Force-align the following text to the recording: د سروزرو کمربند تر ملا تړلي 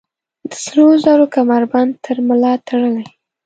د 0.49 0.51
سروزرو 0.65 1.25
کمربند 1.35 1.91
تر 2.05 2.17
ملا 2.27 2.53
تړلي 2.67 3.05